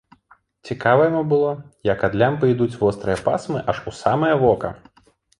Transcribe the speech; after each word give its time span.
Цікава 0.67 1.01
яму 1.09 1.19
было, 1.33 1.49
як 1.93 2.05
ад 2.07 2.13
лямпы 2.21 2.49
ідуць 2.53 2.77
вострыя 2.79 3.17
пасмы 3.27 3.61
аж 3.75 3.83
у 3.91 3.93
самае 3.99 4.31
вока. 4.45 4.73